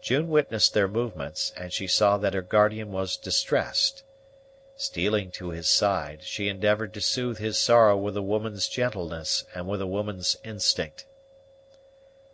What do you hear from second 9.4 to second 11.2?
and with a woman's instinct.